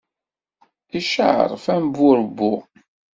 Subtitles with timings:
[0.99, 2.53] Icceɛṛef, am burebbu.